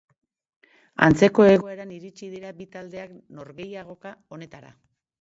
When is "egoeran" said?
1.51-1.93